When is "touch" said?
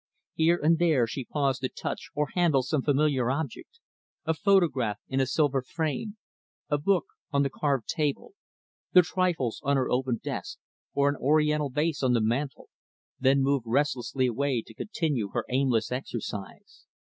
1.69-2.09